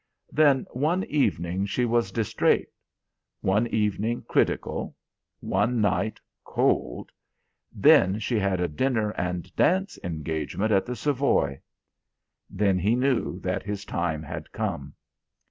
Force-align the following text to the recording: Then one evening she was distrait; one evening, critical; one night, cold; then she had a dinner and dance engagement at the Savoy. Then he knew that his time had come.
Then 0.31 0.65
one 0.71 1.03
evening 1.03 1.67
she 1.67 1.85
was 1.85 2.11
distrait; 2.11 2.69
one 3.41 3.67
evening, 3.67 4.23
critical; 4.23 4.95
one 5.41 5.79
night, 5.79 6.19
cold; 6.43 7.11
then 7.71 8.17
she 8.17 8.39
had 8.39 8.59
a 8.59 8.67
dinner 8.67 9.11
and 9.11 9.55
dance 9.55 9.99
engagement 10.03 10.71
at 10.71 10.87
the 10.87 10.95
Savoy. 10.95 11.61
Then 12.49 12.79
he 12.79 12.95
knew 12.95 13.39
that 13.41 13.61
his 13.61 13.85
time 13.85 14.23
had 14.23 14.51
come. 14.51 14.95